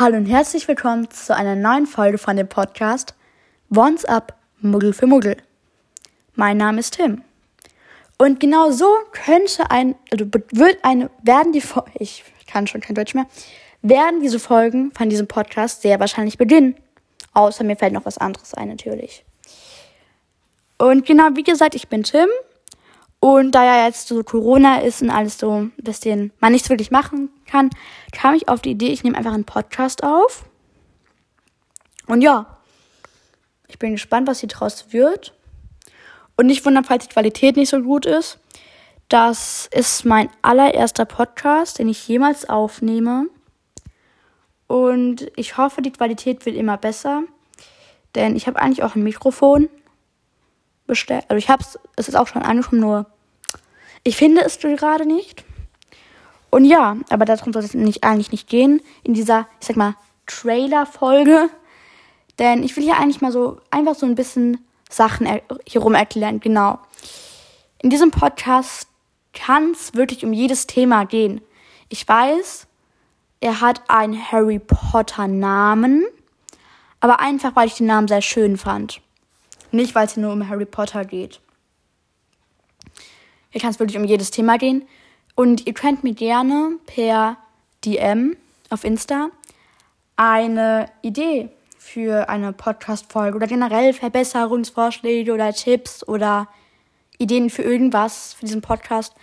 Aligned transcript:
Hallo 0.00 0.16
und 0.16 0.26
herzlich 0.26 0.68
willkommen 0.68 1.10
zu 1.10 1.34
einer 1.34 1.56
neuen 1.56 1.84
Folge 1.84 2.18
von 2.18 2.36
dem 2.36 2.48
Podcast 2.48 3.16
Once 3.74 4.04
Up 4.04 4.36
Muggel 4.60 4.92
für 4.92 5.08
Muggel. 5.08 5.38
Mein 6.36 6.56
Name 6.56 6.78
ist 6.78 6.94
Tim. 6.94 7.24
Und 8.16 8.38
genau 8.38 8.70
so 8.70 8.86
könnte 9.10 9.72
ein, 9.72 9.96
also 10.12 10.24
wird 10.52 10.78
eine, 10.84 11.10
werden 11.24 11.50
die, 11.50 11.60
ich 11.98 12.22
kann 12.46 12.68
schon 12.68 12.80
kein 12.80 12.94
Deutsch 12.94 13.14
mehr, 13.14 13.26
werden 13.82 14.20
diese 14.20 14.38
Folgen 14.38 14.92
von 14.92 15.10
diesem 15.10 15.26
Podcast 15.26 15.82
sehr 15.82 15.98
wahrscheinlich 15.98 16.38
beginnen. 16.38 16.76
Außer 17.34 17.64
mir 17.64 17.74
fällt 17.74 17.92
noch 17.92 18.04
was 18.04 18.18
anderes 18.18 18.54
ein, 18.54 18.68
natürlich. 18.68 19.24
Und 20.78 21.06
genau, 21.06 21.30
wie 21.34 21.42
gesagt, 21.42 21.74
ich 21.74 21.88
bin 21.88 22.04
Tim 22.04 22.28
und 23.20 23.52
da 23.52 23.64
ja 23.64 23.86
jetzt 23.86 24.08
so 24.08 24.22
Corona 24.22 24.80
ist 24.80 25.02
und 25.02 25.10
alles 25.10 25.38
so 25.38 25.62
ein 25.62 25.72
bisschen 25.76 26.32
man 26.38 26.52
nichts 26.52 26.70
wirklich 26.70 26.90
machen 26.90 27.30
kann, 27.46 27.70
kam 28.12 28.34
ich 28.34 28.48
auf 28.48 28.62
die 28.62 28.70
Idee, 28.70 28.88
ich 28.88 29.02
nehme 29.02 29.16
einfach 29.16 29.32
einen 29.32 29.44
Podcast 29.44 30.04
auf. 30.04 30.44
Und 32.06 32.22
ja, 32.22 32.58
ich 33.66 33.78
bin 33.78 33.92
gespannt, 33.92 34.28
was 34.28 34.40
hier 34.40 34.48
draus 34.48 34.92
wird. 34.92 35.34
Und 36.36 36.46
nicht 36.46 36.64
wundern, 36.64 36.84
falls 36.84 37.06
die 37.06 37.12
Qualität 37.12 37.56
nicht 37.56 37.68
so 37.68 37.80
gut 37.80 38.06
ist. 38.06 38.38
Das 39.08 39.68
ist 39.72 40.04
mein 40.04 40.30
allererster 40.42 41.04
Podcast, 41.04 41.78
den 41.78 41.88
ich 41.88 42.06
jemals 42.06 42.48
aufnehme. 42.48 43.26
Und 44.68 45.30
ich 45.36 45.56
hoffe, 45.56 45.82
die 45.82 45.92
Qualität 45.92 46.46
wird 46.46 46.56
immer 46.56 46.76
besser. 46.76 47.22
Denn 48.14 48.36
ich 48.36 48.46
habe 48.46 48.60
eigentlich 48.60 48.84
auch 48.84 48.94
ein 48.94 49.02
Mikrofon 49.02 49.68
bestellt. 50.88 51.24
Also 51.28 51.38
ich 51.38 51.48
habe 51.48 51.62
es, 51.62 52.08
ist 52.08 52.16
auch 52.16 52.26
schon 52.26 52.42
angekommen, 52.42 52.80
nur 52.80 53.06
ich 54.02 54.16
finde 54.16 54.40
es 54.42 54.58
gerade 54.58 55.06
nicht. 55.06 55.44
Und 56.50 56.64
ja, 56.64 56.96
aber 57.10 57.24
darum 57.24 57.52
soll 57.52 57.62
es 57.62 57.74
nicht, 57.74 58.02
eigentlich 58.02 58.32
nicht 58.32 58.48
gehen 58.48 58.80
in 59.04 59.14
dieser, 59.14 59.46
ich 59.60 59.68
sag 59.68 59.76
mal, 59.76 59.94
Trailer-Folge. 60.26 61.50
Denn 62.38 62.62
ich 62.62 62.76
will 62.76 62.84
hier 62.84 62.96
eigentlich 62.96 63.20
mal 63.20 63.32
so 63.32 63.60
einfach 63.70 63.94
so 63.94 64.06
ein 64.06 64.14
bisschen 64.14 64.64
Sachen 64.90 65.26
er 65.26 65.42
hierum 65.66 65.94
erklären. 65.94 66.40
Genau. 66.40 66.78
In 67.82 67.90
diesem 67.90 68.10
Podcast 68.10 68.88
kann 69.34 69.72
es 69.72 69.94
wirklich 69.94 70.24
um 70.24 70.32
jedes 70.32 70.66
Thema 70.66 71.04
gehen. 71.04 71.40
Ich 71.88 72.08
weiß, 72.08 72.66
er 73.40 73.60
hat 73.60 73.82
einen 73.88 74.32
Harry 74.32 74.58
Potter 74.58 75.28
Namen, 75.28 76.04
aber 77.00 77.20
einfach 77.20 77.54
weil 77.54 77.68
ich 77.68 77.74
den 77.74 77.86
Namen 77.86 78.08
sehr 78.08 78.22
schön 78.22 78.56
fand. 78.56 79.00
Nicht, 79.70 79.94
weil 79.94 80.06
es 80.06 80.14
hier 80.14 80.22
nur 80.22 80.32
um 80.32 80.48
Harry 80.48 80.64
Potter 80.64 81.04
geht. 81.04 81.40
Hier 83.50 83.60
kann 83.60 83.70
es 83.70 83.78
wirklich 83.78 83.98
um 83.98 84.04
jedes 84.04 84.30
Thema 84.30 84.58
gehen. 84.58 84.86
Und 85.34 85.66
ihr 85.66 85.74
könnt 85.74 86.04
mir 86.04 86.14
gerne 86.14 86.78
per 86.86 87.36
DM 87.84 88.36
auf 88.70 88.84
Insta 88.84 89.30
eine 90.16 90.86
Idee 91.02 91.48
für 91.78 92.28
eine 92.28 92.52
Podcast-Folge 92.52 93.36
oder 93.36 93.46
generell 93.46 93.92
Verbesserungsvorschläge 93.92 95.32
oder 95.32 95.52
Tipps 95.52 96.06
oder 96.06 96.48
Ideen 97.18 97.50
für 97.50 97.62
irgendwas 97.62 98.34
für 98.34 98.44
diesen 98.44 98.60
Podcast 98.60 99.14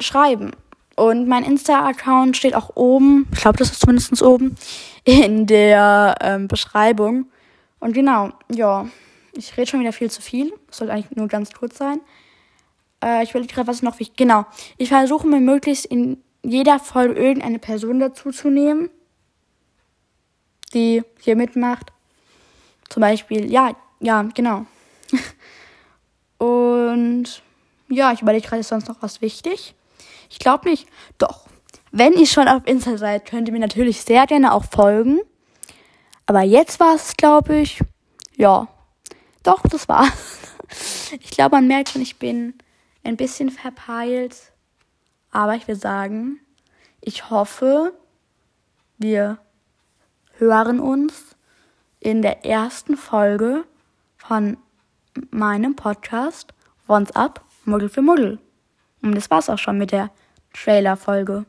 schreiben. 0.00 0.50
Und 0.96 1.28
mein 1.28 1.44
Insta-Account 1.44 2.36
steht 2.36 2.54
auch 2.54 2.76
oben, 2.76 3.26
ich 3.32 3.40
glaube, 3.40 3.58
das 3.58 3.70
ist 3.70 3.80
zumindest 3.80 4.22
oben, 4.22 4.56
in 5.04 5.46
der 5.46 6.16
ähm, 6.20 6.48
Beschreibung. 6.48 7.26
Und 7.84 7.92
genau, 7.92 8.30
ja, 8.50 8.88
ich 9.34 9.58
rede 9.58 9.70
schon 9.70 9.80
wieder 9.80 9.92
viel 9.92 10.10
zu 10.10 10.22
viel. 10.22 10.54
Das 10.68 10.78
soll 10.78 10.90
eigentlich 10.90 11.14
nur 11.18 11.28
ganz 11.28 11.52
kurz 11.52 11.76
sein. 11.76 12.00
Äh, 13.04 13.24
ich 13.24 13.30
überlege 13.32 13.52
gerade, 13.52 13.68
was 13.68 13.82
noch 13.82 13.98
wichtig 13.98 14.16
Genau, 14.16 14.46
ich 14.78 14.88
versuche 14.88 15.26
mir 15.26 15.38
möglichst 15.38 15.84
in 15.84 16.16
jeder 16.42 16.78
Folge 16.78 17.12
irgendeine 17.12 17.58
Person 17.58 18.00
dazu 18.00 18.30
zu 18.30 18.48
nehmen, 18.48 18.88
die 20.72 21.02
hier 21.20 21.36
mitmacht. 21.36 21.92
Zum 22.88 23.02
Beispiel, 23.02 23.52
ja, 23.52 23.76
ja, 24.00 24.22
genau. 24.34 24.64
Und 26.38 27.42
ja, 27.90 28.14
ich 28.14 28.22
überlege 28.22 28.48
gerade, 28.48 28.60
ist 28.60 28.68
sonst 28.68 28.88
noch 28.88 29.02
was 29.02 29.20
wichtig? 29.20 29.74
Ich 30.30 30.38
glaube 30.38 30.70
nicht. 30.70 30.88
Doch. 31.18 31.48
Wenn 31.92 32.14
ihr 32.14 32.26
schon 32.26 32.48
auf 32.48 32.62
Insta 32.64 32.96
seid, 32.96 33.26
könnt 33.26 33.46
ihr 33.46 33.52
mir 33.52 33.60
natürlich 33.60 34.00
sehr 34.00 34.26
gerne 34.26 34.54
auch 34.54 34.64
folgen. 34.64 35.20
Aber 36.26 36.42
jetzt 36.42 36.80
war 36.80 36.94
es, 36.94 37.16
glaube 37.16 37.56
ich, 37.56 37.80
ja. 38.36 38.68
Doch, 39.42 39.62
das 39.62 39.88
war's. 39.88 40.40
Ich 41.20 41.30
glaube, 41.30 41.56
man 41.56 41.68
merkt 41.68 41.90
schon, 41.90 42.02
ich 42.02 42.18
bin 42.18 42.54
ein 43.04 43.16
bisschen 43.16 43.50
verpeilt. 43.50 44.52
Aber 45.30 45.54
ich 45.54 45.68
will 45.68 45.76
sagen, 45.76 46.40
ich 47.00 47.30
hoffe, 47.30 47.92
wir 48.98 49.38
hören 50.38 50.80
uns 50.80 51.36
in 52.00 52.22
der 52.22 52.44
ersten 52.44 52.96
Folge 52.96 53.64
von 54.16 54.56
meinem 55.30 55.76
Podcast 55.76 56.54
Once 56.88 57.12
Up, 57.12 57.44
Muggel 57.64 57.88
für 57.88 58.02
Muggel. 58.02 58.38
Und 59.02 59.14
das 59.14 59.30
war's 59.30 59.50
auch 59.50 59.58
schon 59.58 59.78
mit 59.78 59.92
der 59.92 60.10
Trailer-Folge. 60.54 61.44